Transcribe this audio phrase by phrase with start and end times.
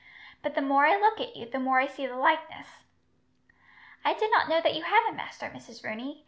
[0.41, 2.81] But the more I look at you, the more I see the likeness."
[4.03, 5.83] "I did not know that you had a master, Mrs.
[5.83, 6.19] Rooney.